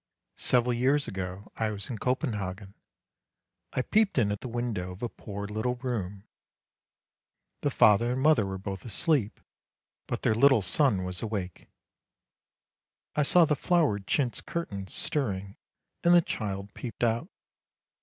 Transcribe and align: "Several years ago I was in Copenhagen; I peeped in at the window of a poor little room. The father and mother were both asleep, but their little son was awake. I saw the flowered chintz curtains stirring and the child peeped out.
"Several 0.49 0.73
years 0.73 1.07
ago 1.07 1.51
I 1.57 1.69
was 1.69 1.87
in 1.91 1.99
Copenhagen; 1.99 2.73
I 3.73 3.83
peeped 3.83 4.17
in 4.17 4.31
at 4.31 4.41
the 4.41 4.47
window 4.47 4.89
of 4.93 5.03
a 5.03 5.09
poor 5.09 5.45
little 5.45 5.75
room. 5.75 6.23
The 7.61 7.69
father 7.69 8.13
and 8.13 8.19
mother 8.23 8.47
were 8.47 8.57
both 8.57 8.83
asleep, 8.83 9.39
but 10.07 10.23
their 10.23 10.33
little 10.33 10.63
son 10.63 11.03
was 11.03 11.21
awake. 11.21 11.69
I 13.15 13.21
saw 13.21 13.45
the 13.45 13.55
flowered 13.55 14.07
chintz 14.07 14.41
curtains 14.41 14.91
stirring 14.91 15.55
and 16.03 16.15
the 16.15 16.21
child 16.23 16.73
peeped 16.73 17.03
out. 17.03 17.29